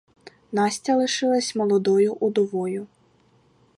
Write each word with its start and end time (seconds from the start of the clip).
Настя 0.51 0.93
лишилась 0.99 1.53
молодою 1.53 2.13
удовою. 2.15 2.87